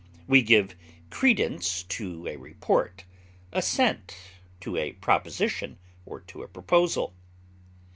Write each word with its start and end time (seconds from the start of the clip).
We 0.27 0.41
give 0.41 0.75
credence 1.11 1.83
to 1.83 2.25
a 2.27 2.35
report, 2.35 3.05
assent 3.53 4.17
to 4.61 4.75
a 4.75 4.93
proposition 4.93 5.77
or 6.07 6.21
to 6.21 6.41
a 6.41 6.47
proposal. 6.47 7.13